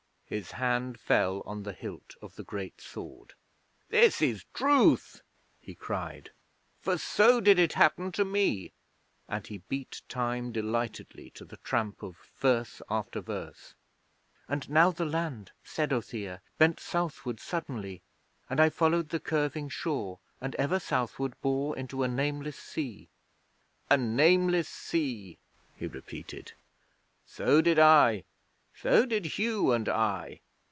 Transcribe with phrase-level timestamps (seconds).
[0.41, 3.33] "'His hand fell on the hilt of the great sword.
[3.89, 5.21] 'This is truth,'
[5.59, 6.31] he cried,
[6.79, 8.71] 'for so did it happen to me,'
[9.27, 13.73] and he beat time delightedly to the tramp of verse after verse.
[14.47, 18.01] '"And now the land," said Othere, "Bent southward suddenly,
[18.49, 23.09] And I followed the curving shore, And ever southward bore Into a nameless sea."'
[23.89, 25.39] 'A nameless sea!'
[25.75, 26.53] he repeated.
[27.25, 28.23] 'So did I
[28.73, 30.39] so did Hugh and I.'